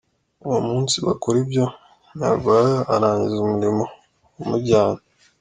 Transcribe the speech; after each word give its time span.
Uwo 0.47 0.59
munsi 0.67 0.95
bakora 1.05 1.37
ibyo 1.43 1.65
Nyarwaya 2.19 2.77
arangiza 2.93 3.35
umurimo 3.41 3.83
wa 4.37 4.43
mujyanye. 4.49 5.01